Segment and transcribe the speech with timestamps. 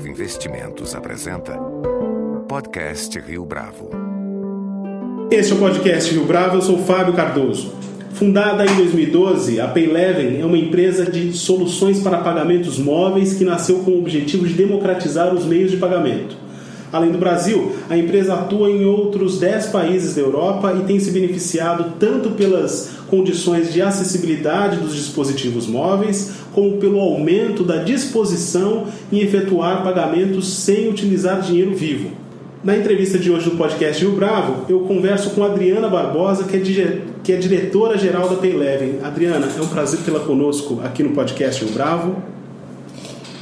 [0.00, 1.52] Bravo Investimentos apresenta
[2.48, 3.90] Podcast Rio Bravo.
[5.30, 7.74] Este é o podcast Rio Bravo, eu sou Fábio Cardoso.
[8.14, 13.80] Fundada em 2012, a Payleven é uma empresa de soluções para pagamentos móveis que nasceu
[13.80, 16.34] com o objetivo de democratizar os meios de pagamento.
[16.90, 21.10] Além do Brasil, a empresa atua em outros 10 países da Europa e tem se
[21.10, 29.18] beneficiado tanto pelas condições de acessibilidade dos dispositivos móveis, como pelo aumento da disposição em
[29.18, 32.10] efetuar pagamentos sem utilizar dinheiro vivo.
[32.62, 37.00] Na entrevista de hoje do podcast Rio Bravo, eu converso com Adriana Barbosa, que é,
[37.24, 38.98] que é diretora-geral da Payleven.
[39.02, 42.39] Adriana, é um prazer tê-la conosco aqui no podcast Rio Bravo.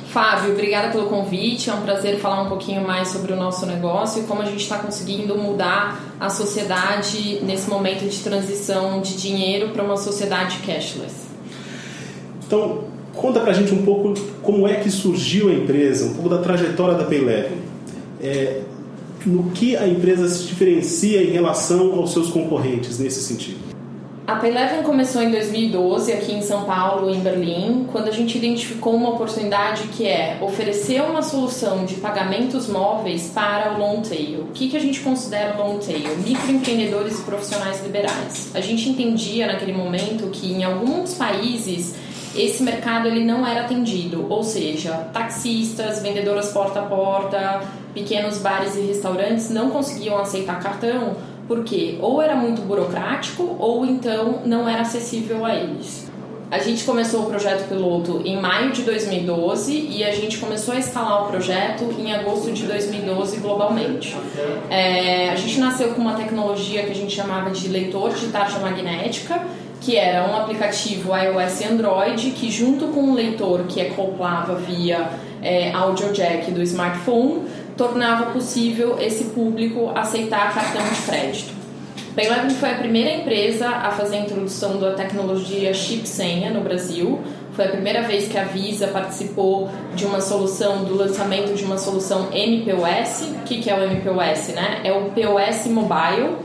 [0.09, 1.69] Fábio, obrigada pelo convite.
[1.69, 4.63] É um prazer falar um pouquinho mais sobre o nosso negócio e como a gente
[4.63, 11.29] está conseguindo mudar a sociedade nesse momento de transição de dinheiro para uma sociedade cashless.
[12.47, 12.85] Então,
[13.15, 16.95] conta pra gente um pouco como é que surgiu a empresa, um pouco da trajetória
[16.95, 17.59] da Payleven.
[18.23, 18.63] É,
[19.27, 23.68] no que a empresa se diferencia em relação aos seus concorrentes nesse sentido?
[24.29, 28.95] A Payleven começou em 2012 aqui em São Paulo, em Berlim, quando a gente identificou
[28.95, 34.41] uma oportunidade que é oferecer uma solução de pagamentos móveis para o long tail.
[34.43, 36.15] O que, que a gente considera long tail?
[36.19, 38.55] Microempreendedores e profissionais liberais.
[38.55, 41.95] A gente entendia naquele momento que em alguns países
[42.37, 47.63] esse mercado ele não era atendido, ou seja, taxistas, vendedoras porta a porta,
[47.95, 51.17] pequenos bares e restaurantes não conseguiam aceitar cartão
[51.49, 56.07] porque ou era muito burocrático ou então não era acessível a eles.
[56.51, 60.79] A gente começou o projeto piloto em maio de 2012 e a gente começou a
[60.79, 64.17] escalar o projeto em agosto de 2012 globalmente.
[64.71, 68.59] É, a gente nasceu com uma tecnologia que a gente chamava de leitor de taxa
[68.61, 69.43] magnética,
[69.79, 75.11] que era um aplicativo iOS e Android que junto com um leitor que acoplava via
[75.43, 77.43] é, audio jack do smartphone
[77.79, 81.59] tornava possível esse público aceitar cartão de crédito.
[82.15, 87.21] Payleven foi a primeira empresa a fazer a introdução da tecnologia chip senha no Brasil.
[87.53, 91.79] Foi a primeira vez que a Visa participou de uma solução, do lançamento de uma
[91.79, 93.23] solução MPOS.
[93.37, 94.49] O que, que é o MPOS?
[94.49, 94.81] Né?
[94.83, 96.37] É o POS Mobile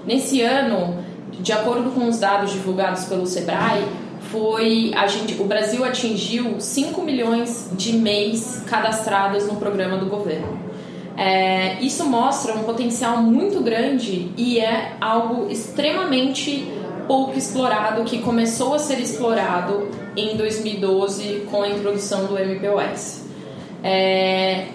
[0.06, 1.04] Nesse ano,
[1.40, 3.84] de acordo com os dados divulgados pelo Sebrae,
[4.30, 10.56] foi a gente, o Brasil atingiu 5 milhões de MEIs cadastradas no programa do governo.
[11.16, 16.79] É, isso mostra um potencial muito grande e é algo extremamente
[17.10, 23.24] pouco explorado que começou a ser explorado em 2012 com a introdução do MPOS.
[23.82, 24.68] É,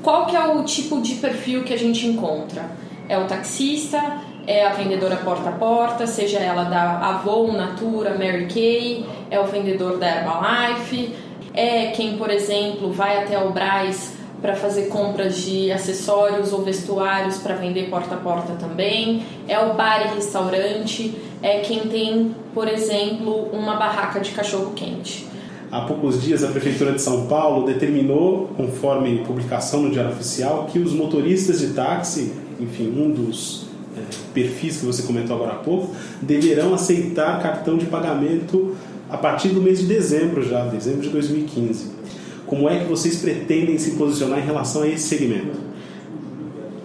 [0.00, 2.70] qual que é o tipo de perfil que a gente encontra?
[3.08, 4.00] É o taxista,
[4.46, 9.46] é a vendedora porta a porta, seja ela da Avon, Natura, Mary Kay, é o
[9.46, 11.12] vendedor da Herbalife,
[11.52, 17.38] é quem, por exemplo, vai até o Braz para fazer compras de acessórios ou vestuários
[17.38, 22.68] para vender porta a porta também, é o bar e restaurante, é quem tem, por
[22.68, 25.26] exemplo, uma barraca de cachorro quente.
[25.70, 30.78] Há poucos dias, a Prefeitura de São Paulo determinou, conforme publicação no Diário Oficial, que
[30.78, 33.66] os motoristas de táxi, enfim, um dos
[33.96, 34.00] é,
[34.34, 38.76] perfis que você comentou agora há pouco, deverão aceitar cartão de pagamento
[39.10, 41.90] a partir do mês de dezembro já, dezembro de 2015.
[42.46, 45.58] Como é que vocês pretendem se posicionar em relação a esse segmento?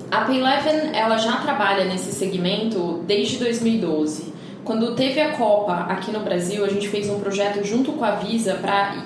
[0.09, 4.36] A Payleven ela já trabalha nesse segmento desde 2012.
[4.67, 8.11] Quando teve a Copa aqui no Brasil, a gente fez um projeto junto com a
[8.15, 8.97] Visa para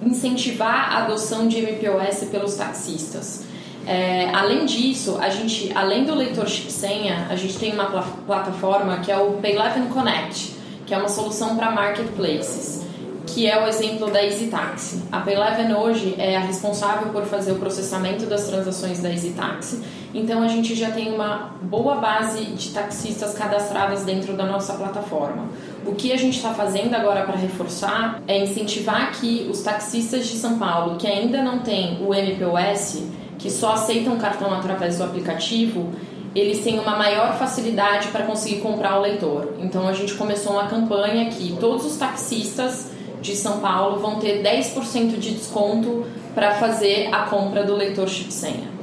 [0.00, 3.42] incentivar a adoção de MPOS pelos taxistas.
[3.84, 8.04] É, além disso, a gente, além do leitor chip senha, a gente tem uma pl
[8.28, 10.54] plataforma que é o Payleven Connect,
[10.86, 12.86] que é uma solução para marketplaces,
[13.26, 15.02] que é o exemplo da EasyTaxi.
[15.10, 19.82] A Payleven hoje é a responsável por fazer o processamento das transações da EasyTaxi,
[20.14, 25.46] então a gente já tem uma boa base de taxistas cadastradas dentro da nossa plataforma.
[25.86, 30.36] O que a gente está fazendo agora para reforçar é incentivar que os taxistas de
[30.36, 33.02] São Paulo que ainda não têm o MPOS
[33.38, 35.92] que só aceitam cartão através do aplicativo,
[36.34, 39.54] eles têm uma maior facilidade para conseguir comprar o leitor.
[39.60, 42.90] Então a gente começou uma campanha que todos os taxistas
[43.20, 48.32] de São Paulo vão ter 10% de desconto para fazer a compra do leitor chip
[48.32, 48.77] senha.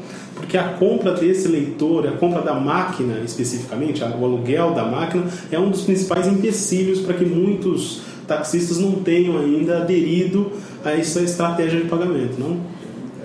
[0.46, 5.58] Porque a compra desse leitor, a compra da máquina especificamente, o aluguel da máquina, é
[5.58, 10.52] um dos principais empecilhos para que muitos taxistas não tenham ainda aderido
[10.84, 12.60] a essa estratégia de pagamento, não?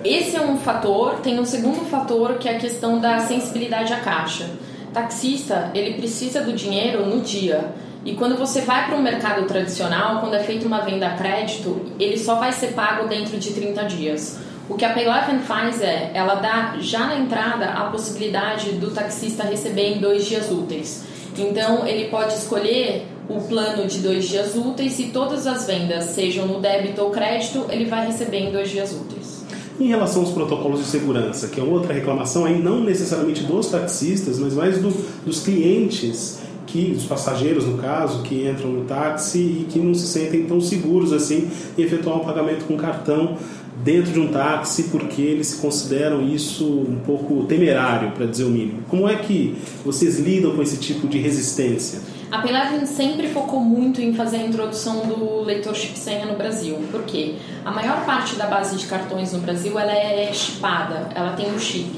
[0.03, 1.19] Esse é um fator.
[1.21, 4.49] Tem um segundo fator que é a questão da sensibilidade à caixa.
[4.91, 7.71] Taxista, ele precisa do dinheiro no dia.
[8.03, 11.79] E quando você vai para o mercado tradicional, quando é feita uma venda a crédito,
[11.99, 14.39] ele só vai ser pago dentro de 30 dias.
[14.69, 19.43] O que a Paylife faz é, ela dá já na entrada a possibilidade do taxista
[19.43, 21.03] receber em dois dias úteis.
[21.37, 26.45] Então ele pode escolher o plano de dois dias úteis e todas as vendas, sejam
[26.45, 29.41] no débito ou crédito, ele vai receber em dois dias úteis.
[29.79, 34.37] Em relação aos protocolos de segurança, que é outra reclamação aí não necessariamente dos taxistas,
[34.37, 34.91] mas mais do,
[35.25, 40.07] dos clientes, que os passageiros no caso, que entram no táxi e que não se
[40.07, 43.37] sentem tão seguros assim em efetuar um pagamento com cartão
[43.83, 48.83] dentro de um táxi porque eles consideram isso um pouco temerário, para dizer o mínimo.
[48.89, 51.99] Como é que vocês lidam com esse tipo de resistência?
[52.31, 56.77] A Paylavin sempre focou muito em fazer a introdução do leitor chip senha no Brasil.
[56.89, 57.35] Por quê?
[57.65, 61.59] A maior parte da base de cartões no Brasil ela é chipada, ela tem um
[61.59, 61.91] chip.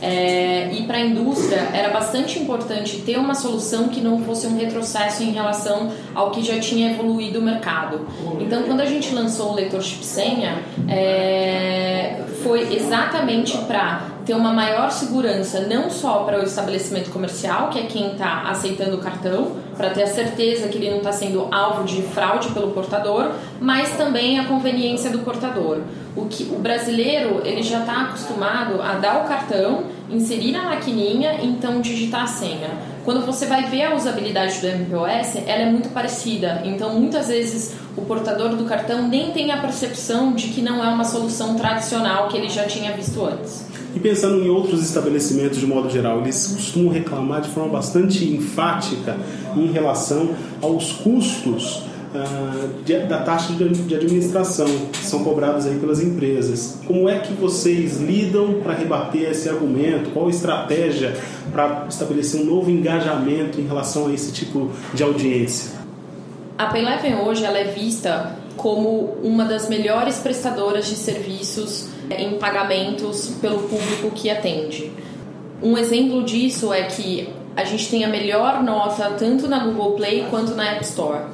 [0.00, 4.56] É, e para a indústria era bastante importante ter uma solução que não fosse um
[4.56, 8.06] retrocesso em relação ao que já tinha evoluído o mercado.
[8.40, 14.52] Então, quando a gente lançou o leitor chip senha, é, foi exatamente para ter uma
[14.52, 19.52] maior segurança não só para o estabelecimento comercial, que é quem está aceitando o cartão,
[19.76, 23.96] para ter a certeza que ele não está sendo alvo de fraude pelo portador, mas
[23.96, 25.80] também a conveniência do portador.
[26.16, 31.40] O que o brasileiro ele já está acostumado a dar o cartão, inserir na maquininha,
[31.42, 32.70] então digitar a senha.
[33.04, 36.62] Quando você vai ver a usabilidade do MPOS, ela é muito parecida.
[36.64, 40.88] Então, muitas vezes o portador do cartão nem tem a percepção de que não é
[40.88, 43.73] uma solução tradicional que ele já tinha visto antes.
[43.94, 49.16] E pensando em outros estabelecimentos de modo geral, eles costumam reclamar de forma bastante enfática
[49.56, 51.76] em relação aos custos
[52.14, 56.78] uh, de, da taxa de, de administração que são cobradas aí pelas empresas.
[56.86, 60.10] Como é que vocês lidam para rebater esse argumento?
[60.10, 61.16] Qual a estratégia
[61.52, 65.83] para estabelecer um novo engajamento em relação a esse tipo de audiência?
[66.56, 73.34] A Payleven hoje ela é vista como uma das melhores prestadoras de serviços em pagamentos
[73.40, 74.92] pelo público que atende.
[75.60, 80.26] Um exemplo disso é que a gente tem a melhor nota tanto na Google Play
[80.30, 81.24] quanto na App Store.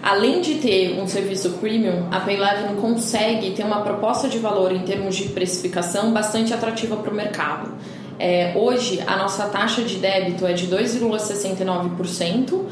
[0.00, 4.82] Além de ter um serviço premium, a Payleven consegue ter uma proposta de valor em
[4.82, 7.72] termos de precificação bastante atrativa para o mercado.
[8.16, 12.62] É, hoje, a nossa taxa de débito é de 2,69%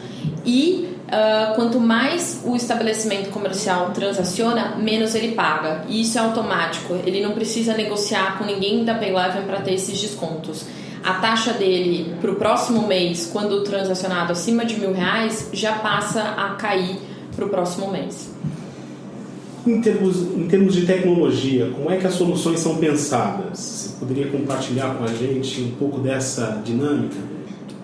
[0.44, 5.84] e Uh, quanto mais o estabelecimento comercial transaciona, menos ele paga.
[5.88, 6.96] E isso é automático.
[7.06, 10.66] Ele não precisa negociar com ninguém da Payleven para ter esses descontos.
[11.04, 16.20] A taxa dele para o próximo mês, quando transacionado acima de mil reais, já passa
[16.20, 16.98] a cair
[17.36, 18.34] para o próximo mês.
[19.64, 23.58] Em termos, em termos de tecnologia, como é que as soluções são pensadas?
[23.58, 27.35] Você poderia compartilhar com a gente um pouco dessa dinâmica?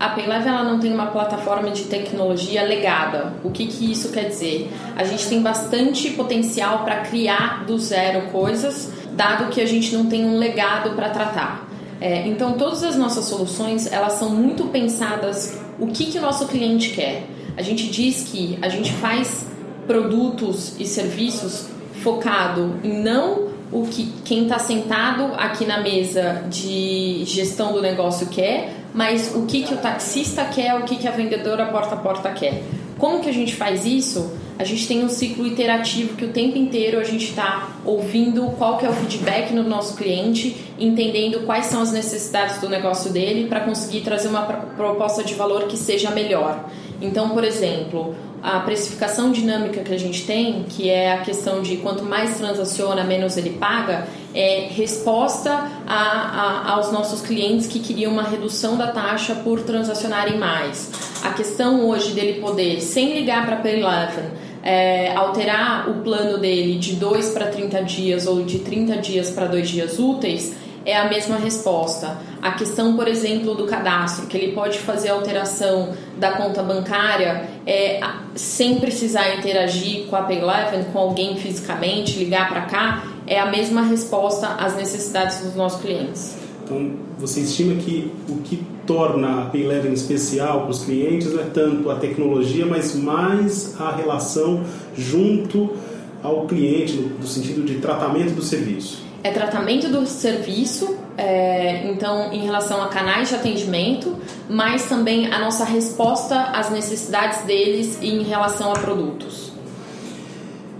[0.02, 3.34] A Paylev ela não tem uma plataforma de tecnologia legada.
[3.44, 4.68] O que, que isso quer dizer?
[4.96, 10.06] A gente tem bastante potencial para criar do zero coisas dado que a gente não
[10.06, 11.68] tem um legado para tratar.
[12.00, 16.48] É, então, todas as nossas soluções elas são muito pensadas o que, que o nosso
[16.48, 17.22] cliente quer.
[17.56, 19.46] A gente diz que a gente faz
[19.86, 21.68] produtos e serviços
[22.02, 28.26] focado em não o que quem está sentado aqui na mesa de gestão do negócio
[28.26, 31.98] quer, mas o que, que o taxista quer, o que, que a vendedora porta a
[31.98, 32.62] porta quer.
[32.98, 34.30] Como que a gente faz isso?
[34.58, 38.76] A gente tem um ciclo iterativo que o tempo inteiro a gente está ouvindo qual
[38.76, 43.48] que é o feedback no nosso cliente, entendendo quais são as necessidades do negócio dele
[43.48, 46.68] para conseguir trazer uma proposta de valor que seja melhor.
[47.00, 51.76] Então, por exemplo, a precificação dinâmica que a gente tem, que é a questão de
[51.76, 58.12] quanto mais transaciona, menos ele paga, é resposta a, a, aos nossos clientes que queriam
[58.12, 60.90] uma redução da taxa por transacionarem mais.
[61.22, 64.30] A questão hoje dele poder, sem ligar para a Payleven,
[64.62, 69.46] é, alterar o plano dele de 2 para 30 dias ou de 30 dias para
[69.46, 72.18] 2 dias úteis, é a mesma resposta.
[72.40, 78.00] A questão, por exemplo, do cadastro, que ele pode fazer alteração da conta bancária é,
[78.34, 83.82] sem precisar interagir com a Payleven, com alguém fisicamente, ligar para cá, é a mesma
[83.82, 86.36] resposta às necessidades dos nossos clientes.
[86.64, 91.44] Então, você estima que o que torna a Payleven especial para os clientes não é
[91.44, 94.64] tanto a tecnologia, mas mais a relação
[94.96, 95.76] junto
[96.22, 102.44] ao cliente, no sentido de tratamento do serviço é tratamento do serviço, é, então em
[102.44, 104.16] relação a canais de atendimento,
[104.48, 109.52] mas também a nossa resposta às necessidades deles em relação a produtos.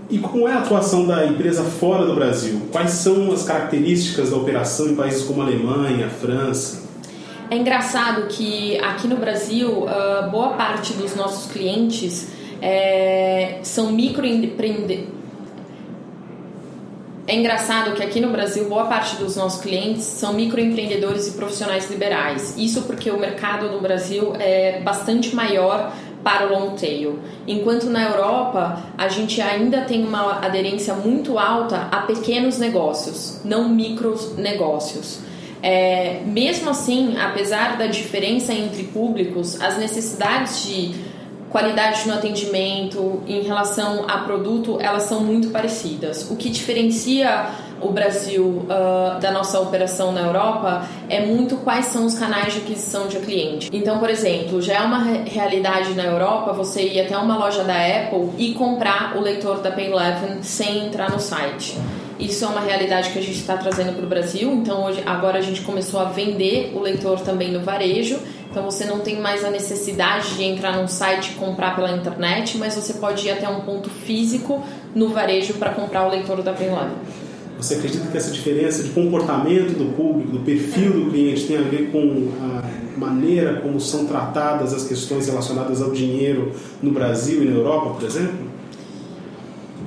[0.09, 2.61] E como é a atuação da empresa fora do Brasil?
[2.71, 6.83] Quais são as características da operação em países como Alemanha, França?
[7.49, 12.27] É engraçado que aqui no Brasil, ah, boa parte dos nossos clientes
[12.61, 15.22] é, são microempreendedores
[17.25, 21.89] é engraçado que aqui no Brasil, boa parte dos nossos clientes são microempreendedores e profissionais
[21.89, 22.55] liberais.
[22.57, 27.19] Isso porque o mercado no Brasil é bastante maior para o long tail.
[27.47, 33.69] Enquanto na Europa, a gente ainda tem uma aderência muito alta a pequenos negócios, não
[33.69, 35.19] micros negócios.
[35.61, 41.12] É, mesmo assim, apesar da diferença entre públicos, as necessidades de
[41.53, 46.31] qualidade no atendimento, em relação a produto, elas são muito parecidas.
[46.31, 52.05] O que diferencia o Brasil uh, da nossa operação na Europa é muito quais são
[52.05, 53.69] os canais de aquisição de cliente.
[53.71, 57.75] Então, por exemplo, já é uma realidade na Europa você ir até uma loja da
[57.75, 61.77] Apple e comprar o leitor da Pen11 sem entrar no site.
[62.19, 64.51] Isso é uma realidade que a gente está trazendo para o Brasil.
[64.51, 68.19] Então, hoje, agora a gente começou a vender o leitor também no varejo
[68.53, 72.55] então você não tem mais a necessidade de entrar num site e comprar pela internet,
[72.59, 76.53] mas você pode ir até um ponto físico no varejo para comprar o leitor da
[76.53, 76.91] Penlab.
[77.57, 81.61] Você acredita que essa diferença de comportamento do público, do perfil do cliente, tem a
[81.61, 87.45] ver com a maneira como são tratadas as questões relacionadas ao dinheiro no Brasil e
[87.47, 88.52] na Europa, por exemplo?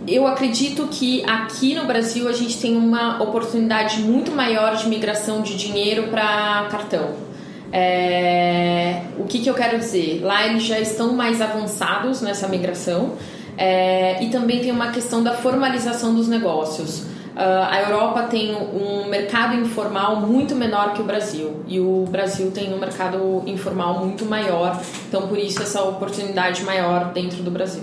[0.07, 5.43] Eu acredito que aqui no Brasil a gente tem uma oportunidade muito maior de migração
[5.43, 7.15] de dinheiro para cartão.
[7.73, 10.21] É, o que, que eu quero dizer?
[10.23, 13.15] Lá eles já estão mais avançados nessa migração
[13.59, 17.01] é, e também tem uma questão da formalização dos negócios.
[17.37, 22.51] Uh, a Europa tem um mercado informal muito menor que o Brasil e o Brasil
[22.51, 27.83] tem um mercado informal muito maior, então por isso essa oportunidade maior dentro do Brasil.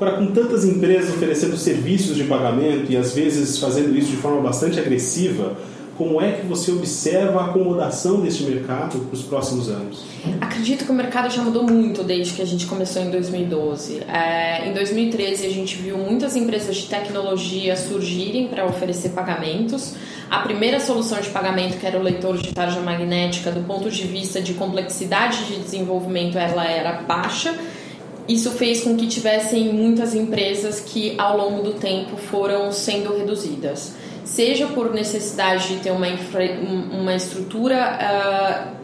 [0.00, 4.40] Agora, com tantas empresas oferecendo serviços de pagamento e às vezes fazendo isso de forma
[4.40, 5.58] bastante agressiva,
[5.98, 10.02] como é que você observa a acomodação deste mercado para os próximos anos?
[10.40, 14.00] Acredito que o mercado já mudou muito desde que a gente começou em 2012.
[14.08, 19.96] É, em 2013, a gente viu muitas empresas de tecnologia surgirem para oferecer pagamentos.
[20.30, 24.06] A primeira solução de pagamento, que era o leitor de tarja magnética, do ponto de
[24.06, 27.54] vista de complexidade de desenvolvimento, ela era baixa.
[28.32, 33.94] Isso fez com que tivessem muitas empresas que, ao longo do tempo, foram sendo reduzidas
[34.30, 36.44] seja por necessidade de ter uma, infra,
[36.92, 38.76] uma estrutura uh,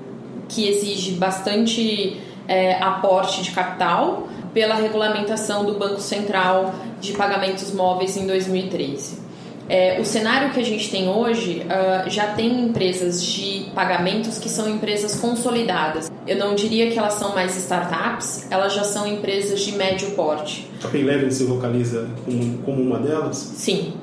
[0.49, 8.17] que exige bastante uh, aporte de capital, pela regulamentação do Banco Central de Pagamentos Móveis
[8.17, 9.26] em 2013.
[9.69, 14.49] É, o cenário que a gente tem hoje uh, já tem empresas de pagamentos que
[14.49, 16.11] são empresas consolidadas.
[16.27, 20.71] Eu não diria que elas são mais startups, elas já são empresas de médio porte.
[20.85, 23.37] A Payleven se localiza como, como uma delas?
[23.37, 23.95] Sim.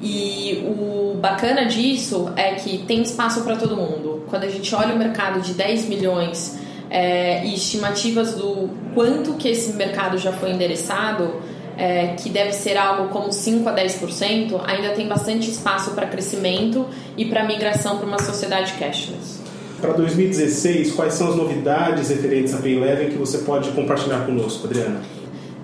[0.00, 4.24] E o bacana disso é que tem espaço para todo mundo.
[4.28, 6.58] Quando a gente olha o mercado de 10 milhões
[6.90, 11.40] é, e estimativas do quanto que esse mercado já foi endereçado,
[11.82, 16.86] é, que deve ser algo como 5 a 10%, ainda tem bastante espaço para crescimento
[17.16, 19.40] e para migração para uma sociedade cashless.
[19.80, 25.00] Para 2016, quais são as novidades referentes à Payleven que você pode compartilhar conosco, Adriana?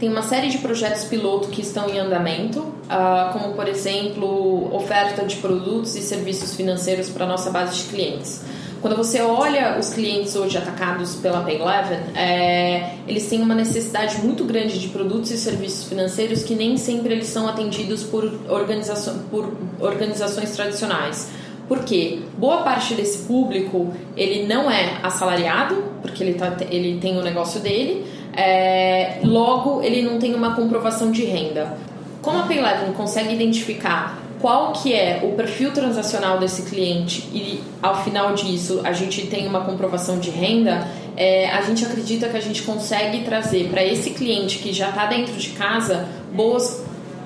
[0.00, 5.24] Tem uma série de projetos piloto que estão em andamento, uh, como por exemplo, oferta
[5.24, 8.42] de produtos e serviços financeiros para nossa base de clientes.
[8.80, 14.44] Quando você olha os clientes hoje atacados pela Payleven, é, eles têm uma necessidade muito
[14.44, 19.52] grande de produtos e serviços financeiros que nem sempre eles são atendidos por, organização, por
[19.80, 21.28] organizações tradicionais.
[21.66, 27.22] Porque boa parte desse público ele não é assalariado, porque ele, tá, ele tem o
[27.22, 28.06] negócio dele,
[28.36, 31.76] é, logo ele não tem uma comprovação de renda.
[32.22, 38.02] Como a Payleven consegue identificar qual que é o perfil transacional desse cliente e ao
[38.04, 42.40] final disso a gente tem uma comprovação de renda, é, a gente acredita que a
[42.40, 46.82] gente consegue trazer para esse cliente que já está dentro de casa boas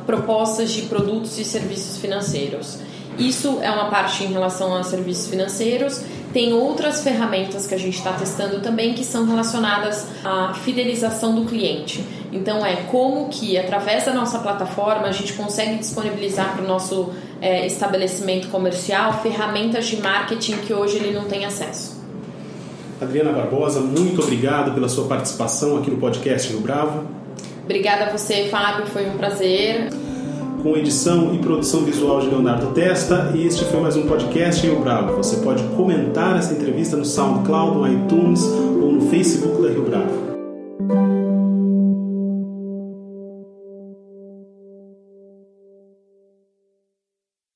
[0.06, 2.78] propostas de produtos e serviços financeiros.
[3.18, 6.02] Isso é uma parte em relação a serviços financeiros.
[6.32, 11.44] Tem outras ferramentas que a gente está testando também que são relacionadas à fidelização do
[11.44, 12.02] cliente.
[12.32, 17.10] Então é como que através da nossa plataforma a gente consegue disponibilizar para o nosso
[17.40, 22.00] é, estabelecimento comercial ferramentas de marketing que hoje ele não tem acesso.
[23.00, 27.04] Adriana Barbosa, muito obrigado pela sua participação aqui no podcast Rio Bravo.
[27.64, 29.90] Obrigada a você, Fábio, foi um prazer
[30.62, 33.32] com edição e produção visual de Leonardo Testa.
[33.34, 35.16] E este foi mais um podcast Rio Bravo.
[35.16, 41.21] Você pode comentar essa entrevista no SoundCloud, no iTunes ou no Facebook da Rio Bravo.